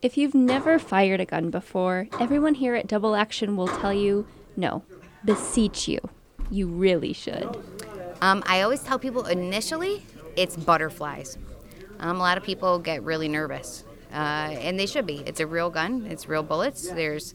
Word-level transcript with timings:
If 0.00 0.16
you've 0.16 0.34
never 0.34 0.78
fired 0.78 1.20
a 1.20 1.24
gun 1.24 1.50
before, 1.50 2.06
everyone 2.20 2.54
here 2.54 2.76
at 2.76 2.86
Double 2.86 3.16
Action 3.16 3.56
will 3.56 3.66
tell 3.66 3.92
you 3.92 4.28
no, 4.56 4.84
beseech 5.24 5.88
you. 5.88 5.98
You 6.52 6.68
really 6.68 7.12
should. 7.12 7.48
Um, 8.20 8.44
I 8.46 8.62
always 8.62 8.80
tell 8.84 9.00
people 9.00 9.26
initially 9.26 10.06
it's 10.36 10.56
butterflies. 10.56 11.36
Um, 11.98 12.16
a 12.16 12.20
lot 12.20 12.38
of 12.38 12.44
people 12.44 12.78
get 12.78 13.02
really 13.02 13.26
nervous, 13.26 13.82
uh, 14.12 14.14
and 14.14 14.78
they 14.78 14.86
should 14.86 15.04
be. 15.04 15.24
It's 15.26 15.40
a 15.40 15.48
real 15.48 15.68
gun, 15.68 16.06
it's 16.06 16.28
real 16.28 16.44
bullets. 16.44 16.88
There's 16.88 17.34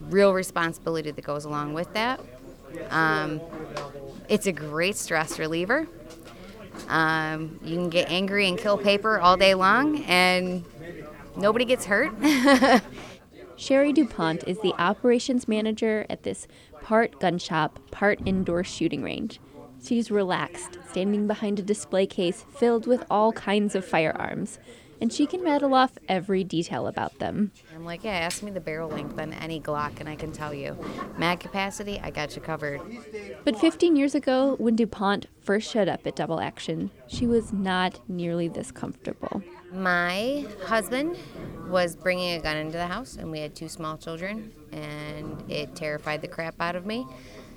real 0.00 0.34
responsibility 0.34 1.12
that 1.12 1.24
goes 1.24 1.44
along 1.44 1.74
with 1.74 1.92
that. 1.92 2.18
Um, 2.90 3.40
it's 4.28 4.48
a 4.48 4.52
great 4.52 4.96
stress 4.96 5.38
reliever. 5.38 5.86
Um, 6.88 7.60
you 7.62 7.76
can 7.76 7.88
get 7.88 8.10
angry 8.10 8.48
and 8.48 8.58
kill 8.58 8.78
paper 8.78 9.20
all 9.20 9.36
day 9.36 9.54
long, 9.54 10.02
and 10.04 10.64
nobody 11.36 11.64
gets 11.64 11.86
hurt. 11.86 12.12
Sherry 13.56 13.92
DuPont 13.92 14.44
is 14.46 14.58
the 14.60 14.74
operations 14.78 15.46
manager 15.46 16.06
at 16.10 16.24
this 16.24 16.46
part 16.82 17.20
gun 17.20 17.38
shop, 17.38 17.78
part 17.90 18.20
indoor 18.26 18.64
shooting 18.64 19.02
range. 19.02 19.40
She's 19.82 20.10
relaxed, 20.10 20.78
standing 20.90 21.26
behind 21.26 21.58
a 21.58 21.62
display 21.62 22.06
case 22.06 22.46
filled 22.56 22.86
with 22.86 23.04
all 23.10 23.32
kinds 23.32 23.74
of 23.74 23.84
firearms, 23.84 24.58
and 25.00 25.12
she 25.12 25.26
can 25.26 25.42
rattle 25.42 25.74
off 25.74 25.98
every 26.08 26.42
detail 26.42 26.86
about 26.86 27.18
them. 27.18 27.52
I'm 27.74 27.84
like, 27.84 28.04
yeah, 28.04 28.12
ask 28.12 28.42
me 28.42 28.50
the 28.50 28.60
barrel 28.60 28.88
length 28.88 29.18
on 29.18 29.34
any 29.34 29.60
Glock, 29.60 30.00
and 30.00 30.08
I 30.08 30.16
can 30.16 30.32
tell 30.32 30.54
you. 30.54 30.78
Mag 31.18 31.40
capacity, 31.40 32.00
I 32.02 32.10
got 32.10 32.34
you 32.34 32.40
covered. 32.40 32.80
But 33.44 33.58
15 33.58 33.96
years 33.96 34.14
ago, 34.14 34.54
when 34.58 34.74
DuPont 34.76 35.26
first 35.42 35.70
showed 35.70 35.88
up 35.88 36.06
at 36.06 36.16
Double 36.16 36.40
Action, 36.40 36.90
she 37.06 37.26
was 37.26 37.52
not 37.52 38.00
nearly 38.08 38.48
this 38.48 38.72
comfortable. 38.72 39.42
My 39.74 40.46
husband 40.66 41.18
was 41.66 41.96
bringing 41.96 42.34
a 42.34 42.40
gun 42.40 42.56
into 42.56 42.78
the 42.78 42.86
house, 42.86 43.16
and 43.16 43.30
we 43.30 43.40
had 43.40 43.56
two 43.56 43.68
small 43.68 43.96
children, 43.98 44.52
and 44.70 45.42
it 45.50 45.74
terrified 45.74 46.22
the 46.22 46.28
crap 46.28 46.54
out 46.60 46.76
of 46.76 46.86
me. 46.86 47.06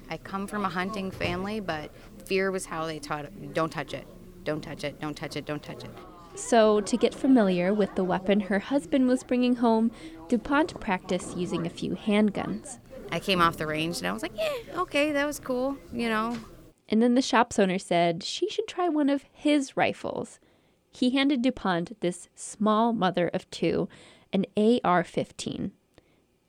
I 0.09 0.17
come 0.17 0.47
from 0.47 0.65
a 0.65 0.69
hunting 0.69 1.11
family, 1.11 1.59
but 1.59 1.91
fear 2.25 2.49
was 2.49 2.65
how 2.65 2.87
they 2.87 2.97
taught 2.97 3.25
it. 3.25 3.53
Don't 3.53 3.69
touch 3.69 3.93
it. 3.93 4.07
Don't 4.43 4.61
touch 4.61 4.83
it. 4.83 4.99
Don't 4.99 5.15
touch 5.15 5.35
it. 5.35 5.45
Don't 5.45 5.61
touch 5.61 5.83
it. 5.83 5.91
So, 6.33 6.81
to 6.81 6.97
get 6.97 7.13
familiar 7.13 7.71
with 7.71 7.93
the 7.95 8.03
weapon 8.03 8.39
her 8.41 8.59
husband 8.59 9.07
was 9.07 9.23
bringing 9.23 9.57
home, 9.57 9.91
DuPont 10.27 10.79
practiced 10.79 11.37
using 11.37 11.67
a 11.67 11.69
few 11.69 11.91
handguns. 11.91 12.79
I 13.11 13.19
came 13.19 13.41
off 13.41 13.57
the 13.57 13.67
range 13.67 13.99
and 13.99 14.07
I 14.07 14.11
was 14.11 14.23
like, 14.23 14.35
yeah, 14.35 14.81
okay, 14.81 15.11
that 15.11 15.25
was 15.25 15.39
cool, 15.39 15.77
you 15.93 16.09
know. 16.09 16.37
And 16.89 17.01
then 17.01 17.15
the 17.15 17.21
shop's 17.21 17.59
owner 17.59 17.77
said 17.77 18.23
she 18.23 18.49
should 18.49 18.67
try 18.67 18.89
one 18.89 19.09
of 19.09 19.25
his 19.31 19.77
rifles. 19.77 20.39
He 20.97 21.11
handed 21.11 21.43
DuPont 21.43 22.01
this 22.01 22.27
small 22.33 22.91
mother 22.91 23.27
of 23.27 23.47
two, 23.51 23.87
an 24.33 24.47
AR 24.83 25.03
15. 25.03 25.71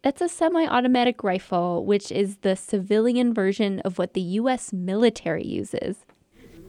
That's 0.01 0.23
a 0.23 0.29
semi 0.31 0.67
automatic 0.67 1.23
rifle, 1.23 1.85
which 1.85 2.11
is 2.11 2.39
the 2.39 2.57
civilian 2.57 3.35
version 3.35 3.81
of 3.81 3.99
what 3.99 4.15
the 4.15 4.23
U.S. 4.23 4.73
military 4.73 5.47
uses. 5.47 6.07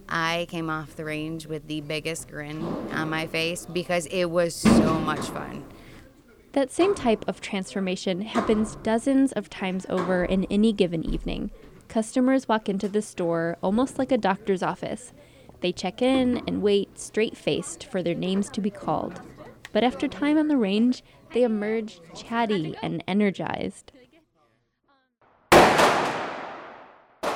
I 0.10 0.46
came 0.50 0.70
off 0.70 0.98
the 0.98 1.06
range 1.06 1.48
with 1.48 1.68
the 1.68 1.80
biggest 1.80 2.28
grin 2.28 2.62
on 2.92 3.10
my 3.12 3.28
face 3.28 3.66
because 3.66 4.08
it 4.08 4.26
was 4.26 4.54
so 4.54 5.00
much 5.00 5.22
fun. 5.30 5.64
That 6.52 6.72
same 6.72 6.94
type 6.94 7.26
of 7.30 7.40
transformation 7.40 8.24
happens 8.24 8.76
dozens 8.84 9.32
of 9.32 9.50
times 9.50 9.86
over 9.88 10.26
in 10.26 10.44
any 10.52 10.74
given 10.74 11.06
evening. 11.06 11.50
Customers 11.88 12.46
walk 12.46 12.68
into 12.68 12.90
the 12.90 13.02
store 13.02 13.58
almost 13.64 13.98
like 13.98 14.12
a 14.12 14.18
doctor's 14.18 14.62
office. 14.62 15.14
They 15.62 15.72
check 15.72 16.02
in 16.02 16.44
and 16.48 16.62
wait 16.62 16.98
straight 16.98 17.36
faced 17.36 17.84
for 17.84 18.02
their 18.02 18.16
names 18.16 18.50
to 18.50 18.62
be 18.62 18.70
called. 18.70 19.22
But 19.72 19.84
after 19.84 20.08
time 20.08 20.38
on 20.38 20.48
the 20.48 20.58
range, 20.58 21.04
they 21.34 21.44
emerge 21.44 22.00
chatty 22.16 22.76
and 22.82 23.04
energized. 23.08 23.92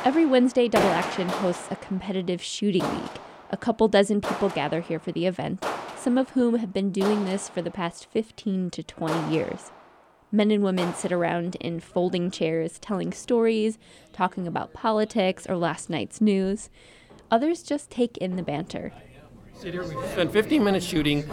Every 0.06 0.25
Wednesday, 0.25 0.68
Double 0.68 0.90
Action 0.90 1.30
hosts 1.30 1.68
a 1.72 1.75
competitive 1.78 2.42
shooting 2.42 2.84
league. 2.84 3.20
A 3.52 3.58
couple 3.58 3.88
dozen 3.88 4.20
people 4.20 4.50
gather 4.50 4.81
here 4.81 5.00
for 5.00 5.12
the 5.12 5.25
event, 5.25 5.64
some 5.96 6.18
of 6.18 6.31
whom 6.31 6.56
have 6.56 6.74
been 6.74 6.92
doing 6.92 7.25
this 7.25 7.48
for 7.48 7.62
the 7.62 7.72
past 7.72 8.08
15 8.09 8.69
to 8.72 8.84
20 8.84 9.34
years. 9.34 9.72
Men 10.31 10.50
and 10.50 10.64
women 10.64 10.96
sit 10.96 11.12
around 11.12 11.56
in 11.58 11.80
folding 11.80 12.31
chairs 12.31 12.80
telling 12.80 13.14
stories, 13.14 13.78
talking 14.12 14.48
about 14.48 14.74
politics 14.74 15.46
or 15.48 15.56
last 15.56 15.92
night's 15.92 16.19
news. 16.19 16.72
Others 17.32 17.64
just 17.64 17.90
take 17.90 18.18
in 18.18 18.36
the 18.36 18.44
banter. 18.44 18.92
Sit 19.56 19.74
here, 19.74 19.84
we 19.84 20.08
spend 20.08 20.32
15 20.32 20.64
minutes 20.64 20.86
shooting, 20.86 21.24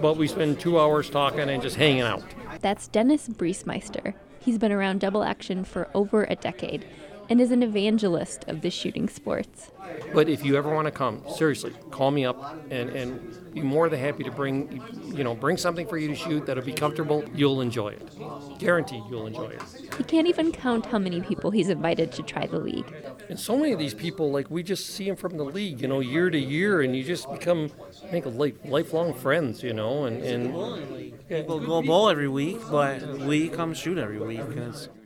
but 0.00 0.16
we 0.16 0.26
spend 0.26 0.58
two 0.58 0.78
hours 0.78 1.08
talking 1.10 1.48
and 1.48 1.62
just 1.62 1.76
hanging 1.76 2.02
out. 2.02 2.22
That's 2.60 2.88
Dennis 2.88 3.28
Briesmeister. 3.28 4.14
He's 4.40 4.58
been 4.58 4.72
around 4.72 5.00
double 5.00 5.22
action 5.22 5.64
for 5.64 5.88
over 5.94 6.24
a 6.24 6.36
decade 6.36 6.86
and 7.28 7.40
is 7.40 7.50
an 7.50 7.62
evangelist 7.62 8.44
of 8.48 8.60
the 8.62 8.70
shooting 8.70 9.08
sports. 9.08 9.70
But 10.14 10.28
if 10.28 10.44
you 10.44 10.56
ever 10.56 10.72
want 10.72 10.86
to 10.86 10.90
come, 10.90 11.22
seriously, 11.34 11.72
call 11.90 12.10
me 12.10 12.24
up 12.24 12.56
and, 12.70 12.90
and 12.90 13.52
be 13.52 13.60
more 13.60 13.88
than 13.88 14.00
happy 14.00 14.24
to 14.24 14.30
bring 14.30 14.82
you 15.04 15.24
know 15.24 15.34
bring 15.34 15.56
something 15.56 15.86
for 15.86 15.98
you 15.98 16.08
to 16.08 16.14
shoot 16.14 16.46
that'll 16.46 16.64
be 16.64 16.72
comfortable. 16.72 17.24
You'll 17.34 17.60
enjoy 17.60 17.88
it, 17.88 18.58
guaranteed. 18.58 19.02
You'll 19.10 19.26
enjoy 19.26 19.48
it. 19.48 19.62
He 19.98 20.04
can't 20.04 20.26
even 20.26 20.52
count 20.52 20.86
how 20.86 20.98
many 20.98 21.20
people 21.20 21.50
he's 21.50 21.68
invited 21.68 22.12
to 22.12 22.22
try 22.22 22.46
the 22.46 22.58
league. 22.58 22.92
And 23.28 23.38
so 23.38 23.56
many 23.56 23.72
of 23.72 23.78
these 23.78 23.94
people, 23.94 24.30
like 24.30 24.50
we 24.50 24.62
just 24.62 24.86
see 24.90 25.06
them 25.06 25.16
from 25.16 25.36
the 25.36 25.44
league, 25.44 25.80
you 25.80 25.88
know, 25.88 26.00
year 26.00 26.30
to 26.30 26.38
year, 26.38 26.82
and 26.82 26.94
you 26.96 27.02
just 27.02 27.30
become, 27.30 27.70
I 28.04 28.06
think, 28.06 28.26
life, 28.26 28.54
lifelong 28.64 29.14
friends, 29.14 29.62
you 29.62 29.72
know, 29.72 30.04
and. 30.04 30.22
and 30.22 31.16
People 31.28 31.58
go 31.58 31.82
bowl 31.82 32.08
every 32.08 32.28
week, 32.28 32.60
but 32.70 33.02
we 33.18 33.48
come 33.48 33.74
shoot 33.74 33.98
every 33.98 34.20
week. 34.20 34.40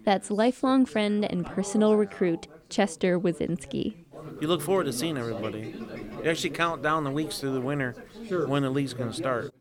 That's 0.04 0.30
lifelong 0.30 0.84
friend 0.84 1.24
and 1.24 1.46
personal 1.46 1.96
recruit 1.96 2.46
Chester 2.68 3.18
Wazinski. 3.18 3.94
You 4.40 4.48
look 4.48 4.62
forward 4.62 4.84
to 4.84 4.92
seeing 4.92 5.16
everybody. 5.16 5.74
You 6.22 6.30
actually 6.30 6.50
count 6.50 6.82
down 6.82 7.04
the 7.04 7.10
weeks 7.10 7.38
through 7.38 7.52
the 7.52 7.60
winter 7.60 7.92
when 8.46 8.62
the 8.62 8.70
league's 8.70 8.94
going 8.94 9.10
to 9.10 9.16
start. 9.16 9.52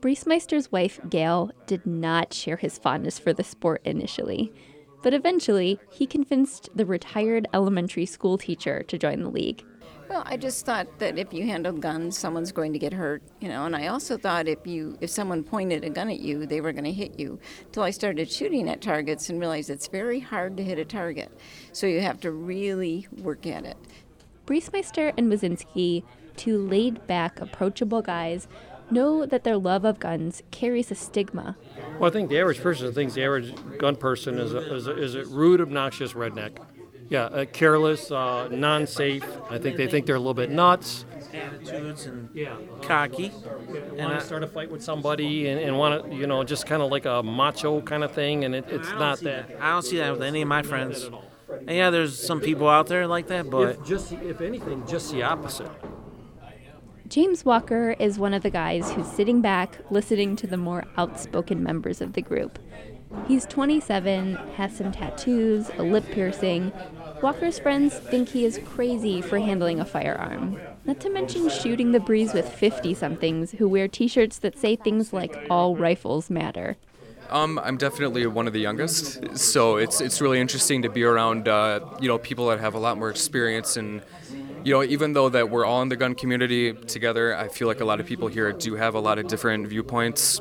Briesmeister's 0.00 0.72
wife, 0.72 0.98
Gail, 1.08 1.50
did 1.66 1.86
not 1.86 2.32
share 2.32 2.56
his 2.56 2.78
fondness 2.78 3.18
for 3.18 3.32
the 3.32 3.44
sport 3.44 3.82
initially, 3.84 4.52
but 5.02 5.12
eventually 5.12 5.78
he 5.90 6.06
convinced 6.06 6.70
the 6.74 6.86
retired 6.86 7.46
elementary 7.52 8.06
school 8.06 8.38
teacher 8.38 8.82
to 8.84 8.98
join 8.98 9.20
the 9.20 9.28
league. 9.30 9.64
Well, 10.10 10.24
I 10.26 10.36
just 10.36 10.66
thought 10.66 10.98
that 10.98 11.18
if 11.18 11.32
you 11.32 11.46
handled 11.46 11.80
guns, 11.80 12.18
someone's 12.18 12.50
going 12.50 12.72
to 12.72 12.80
get 12.80 12.92
hurt, 12.92 13.22
you 13.38 13.48
know. 13.48 13.64
And 13.64 13.76
I 13.76 13.86
also 13.86 14.16
thought 14.16 14.48
if 14.48 14.66
you, 14.66 14.98
if 15.00 15.08
someone 15.08 15.44
pointed 15.44 15.84
a 15.84 15.88
gun 15.88 16.10
at 16.10 16.18
you, 16.18 16.46
they 16.46 16.60
were 16.60 16.72
going 16.72 16.82
to 16.82 16.92
hit 16.92 17.20
you. 17.20 17.38
Till 17.70 17.84
I 17.84 17.90
started 17.90 18.28
shooting 18.28 18.68
at 18.68 18.80
targets 18.80 19.30
and 19.30 19.38
realized 19.38 19.70
it's 19.70 19.86
very 19.86 20.18
hard 20.18 20.56
to 20.56 20.64
hit 20.64 20.80
a 20.80 20.84
target, 20.84 21.30
so 21.70 21.86
you 21.86 22.00
have 22.00 22.18
to 22.22 22.32
really 22.32 23.06
work 23.22 23.46
at 23.46 23.64
it. 23.64 23.76
Briesmeister 24.46 25.12
and 25.16 25.32
Wazinski, 25.32 26.02
two 26.36 26.58
laid 26.58 27.06
back, 27.06 27.40
approachable 27.40 28.02
guys, 28.02 28.48
know 28.90 29.24
that 29.24 29.44
their 29.44 29.58
love 29.58 29.84
of 29.84 30.00
guns 30.00 30.42
carries 30.50 30.90
a 30.90 30.96
stigma. 30.96 31.56
well, 32.00 32.10
I 32.10 32.12
think 32.12 32.30
the 32.30 32.40
average 32.40 32.60
person 32.60 32.92
thinks 32.92 33.14
the 33.14 33.22
average 33.22 33.54
gun 33.78 33.94
person 33.94 34.40
is 34.40 34.54
a, 34.54 34.74
is 34.74 34.88
a, 34.88 34.98
is 35.00 35.14
a 35.14 35.24
rude, 35.26 35.60
obnoxious 35.60 36.14
redneck. 36.14 36.58
Yeah, 37.10 37.24
uh, 37.24 37.44
careless, 37.44 38.10
uh, 38.12 38.48
non-safe. 38.52 39.24
I 39.50 39.58
think 39.58 39.76
they 39.76 39.88
think 39.88 40.06
they're 40.06 40.14
a 40.14 40.20
little 40.20 40.32
bit 40.32 40.48
nuts. 40.50 41.04
Attitudes 41.34 42.06
and 42.06 42.28
Yeah. 42.32 42.56
cocky. 42.82 43.32
want 43.98 44.18
to 44.18 44.24
start 44.24 44.42
a 44.44 44.46
fight 44.46 44.70
with 44.70 44.82
somebody 44.82 45.48
and, 45.48 45.60
and 45.60 45.76
want 45.76 46.08
to, 46.08 46.14
you 46.16 46.26
know, 46.26 46.42
just 46.44 46.66
kind 46.66 46.82
of 46.82 46.90
like 46.90 47.06
a 47.06 47.22
macho 47.22 47.80
kind 47.82 48.02
of 48.04 48.12
thing, 48.12 48.44
and 48.44 48.54
it, 48.54 48.64
it's 48.70 48.88
don't 48.88 48.98
not 49.00 49.18
see 49.18 49.24
that. 49.26 49.50
I 49.60 49.72
don't 49.72 49.82
see 49.82 49.98
that 49.98 50.12
with 50.12 50.22
any 50.22 50.40
of 50.42 50.48
my 50.48 50.62
friends. 50.62 51.10
And 51.66 51.76
yeah, 51.76 51.90
there's 51.90 52.16
some 52.18 52.40
people 52.40 52.68
out 52.68 52.86
there 52.86 53.06
like 53.08 53.26
that, 53.26 53.50
but 53.50 53.70
If 53.80 53.84
just, 53.84 54.12
if 54.12 54.40
anything, 54.40 54.86
just 54.86 55.12
the 55.12 55.24
opposite. 55.24 55.70
James 57.08 57.44
Walker 57.44 57.96
is 57.98 58.20
one 58.20 58.32
of 58.34 58.42
the 58.42 58.50
guys 58.50 58.92
who's 58.92 59.08
sitting 59.08 59.40
back 59.40 59.78
listening 59.90 60.36
to 60.36 60.46
the 60.46 60.56
more 60.56 60.84
outspoken 60.96 61.60
members 61.60 62.00
of 62.00 62.12
the 62.12 62.22
group. 62.22 62.58
He's 63.26 63.46
27, 63.46 64.34
has 64.56 64.76
some 64.76 64.92
tattoos, 64.92 65.70
a 65.78 65.82
lip 65.82 66.04
piercing. 66.10 66.72
Walker's 67.22 67.58
friends 67.58 67.94
think 67.94 68.28
he 68.28 68.44
is 68.44 68.60
crazy 68.64 69.20
for 69.20 69.38
handling 69.38 69.80
a 69.80 69.84
firearm. 69.84 70.58
Not 70.84 71.00
to 71.00 71.10
mention 71.10 71.48
shooting 71.48 71.92
the 71.92 72.00
breeze 72.00 72.32
with 72.32 72.48
50 72.48 72.94
somethings 72.94 73.52
who 73.52 73.68
wear 73.68 73.88
t 73.88 74.08
shirts 74.08 74.38
that 74.38 74.58
say 74.58 74.76
things 74.76 75.12
like, 75.12 75.36
all 75.50 75.76
rifles 75.76 76.30
matter. 76.30 76.76
Um, 77.28 77.60
I'm 77.60 77.76
definitely 77.76 78.26
one 78.26 78.48
of 78.48 78.52
the 78.52 78.58
youngest, 78.58 79.38
so 79.38 79.76
it's 79.76 80.00
it's 80.00 80.20
really 80.20 80.40
interesting 80.40 80.82
to 80.82 80.88
be 80.88 81.04
around 81.04 81.46
uh, 81.46 81.78
you 82.00 82.08
know 82.08 82.18
people 82.18 82.48
that 82.48 82.58
have 82.58 82.74
a 82.74 82.78
lot 82.80 82.98
more 82.98 83.08
experience 83.08 83.76
and 83.76 84.02
you 84.64 84.74
know 84.74 84.82
even 84.82 85.12
though 85.12 85.28
that 85.28 85.48
we're 85.48 85.64
all 85.64 85.80
in 85.82 85.90
the 85.90 85.96
gun 85.96 86.16
community 86.16 86.72
together, 86.72 87.36
I 87.36 87.46
feel 87.46 87.68
like 87.68 87.80
a 87.80 87.84
lot 87.84 88.00
of 88.00 88.06
people 88.06 88.26
here 88.26 88.50
do 88.52 88.74
have 88.74 88.96
a 88.96 89.00
lot 89.00 89.20
of 89.20 89.28
different 89.28 89.68
viewpoints, 89.68 90.40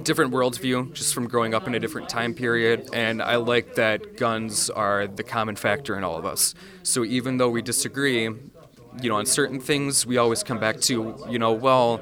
different 0.00 0.32
worldview, 0.32 0.92
just 0.92 1.14
from 1.14 1.28
growing 1.28 1.54
up 1.54 1.66
in 1.66 1.74
a 1.74 1.80
different 1.80 2.08
time 2.08 2.34
period. 2.34 2.88
And 2.92 3.22
I 3.22 3.36
like 3.36 3.74
that 3.76 4.16
guns 4.16 4.70
are 4.70 5.06
the 5.06 5.22
common 5.22 5.56
factor 5.56 5.96
in 5.96 6.04
all 6.04 6.16
of 6.16 6.24
us. 6.24 6.54
So 6.82 7.04
even 7.04 7.36
though 7.36 7.50
we 7.50 7.62
disagree, 7.62 8.22
you 8.22 9.08
know, 9.08 9.16
on 9.16 9.26
certain 9.26 9.60
things, 9.60 10.04
we 10.06 10.16
always 10.16 10.42
come 10.42 10.58
back 10.58 10.80
to 10.82 11.24
you 11.28 11.38
know 11.38 11.52
well 11.52 12.00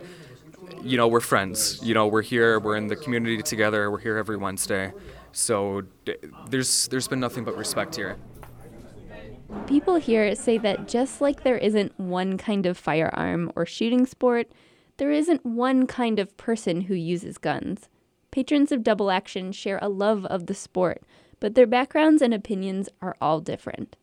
you 0.82 0.96
know, 0.96 1.08
we're 1.08 1.20
friends. 1.20 1.80
You 1.82 1.94
know, 1.94 2.06
we're 2.06 2.22
here, 2.22 2.58
we're 2.60 2.76
in 2.76 2.86
the 2.86 2.96
community 2.96 3.42
together, 3.42 3.90
we're 3.90 3.98
here 3.98 4.16
every 4.16 4.36
Wednesday. 4.36 4.92
So 5.32 5.82
there's 6.48 6.88
there's 6.88 7.08
been 7.08 7.20
nothing 7.20 7.44
but 7.44 7.56
respect 7.56 7.96
here. 7.96 8.16
People 9.66 9.96
here 9.96 10.34
say 10.34 10.58
that 10.58 10.88
just 10.88 11.20
like 11.20 11.42
there 11.42 11.56
isn't 11.56 11.98
one 11.98 12.36
kind 12.36 12.66
of 12.66 12.76
firearm 12.76 13.50
or 13.56 13.64
shooting 13.64 14.04
sport, 14.06 14.50
there 14.98 15.10
isn't 15.10 15.46
one 15.46 15.86
kind 15.86 16.18
of 16.18 16.36
person 16.36 16.82
who 16.82 16.94
uses 16.94 17.38
guns. 17.38 17.88
Patrons 18.30 18.70
of 18.70 18.82
Double 18.82 19.10
Action 19.10 19.52
share 19.52 19.78
a 19.80 19.88
love 19.88 20.26
of 20.26 20.46
the 20.46 20.54
sport, 20.54 21.02
but 21.40 21.54
their 21.54 21.66
backgrounds 21.66 22.20
and 22.20 22.34
opinions 22.34 22.88
are 23.00 23.16
all 23.20 23.40
different. 23.40 23.96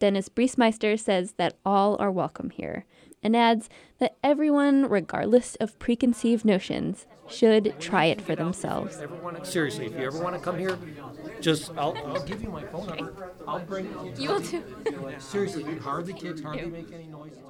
Dennis 0.00 0.28
Briesmeister 0.28 0.98
says 0.98 1.34
that 1.36 1.56
all 1.64 1.96
are 2.00 2.10
welcome 2.10 2.50
here, 2.50 2.86
and 3.22 3.36
adds 3.36 3.68
that 3.98 4.16
everyone, 4.24 4.88
regardless 4.88 5.56
of 5.56 5.78
preconceived 5.78 6.44
notions, 6.44 7.06
should 7.28 7.74
try 7.78 8.06
it 8.06 8.20
for 8.20 8.34
themselves. 8.34 8.98
Everyone, 8.98 9.44
seriously, 9.44 9.86
if 9.86 9.92
you 9.92 10.06
ever 10.06 10.22
want 10.22 10.34
to 10.34 10.40
come 10.40 10.58
here, 10.58 10.78
just 11.40 11.70
I'll, 11.76 11.96
I'll 12.06 12.24
give 12.24 12.42
you 12.42 12.48
my 12.48 12.64
phone 12.64 12.86
number. 12.86 13.32
I'll 13.46 13.60
bring. 13.60 13.86
You 14.16 14.30
will 14.30 14.40
too. 14.40 14.64
Seriously, 15.18 15.64
it 15.64 15.80
hardly 15.80 16.14
kicks, 16.14 16.40
hardly 16.40 16.66
make 16.66 16.90
any 16.92 17.06
noise. 17.06 17.32
It's 17.36 17.49